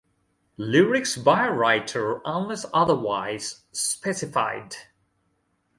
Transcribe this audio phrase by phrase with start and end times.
[0.57, 4.75] Lyrics by writer unless otherwise specified.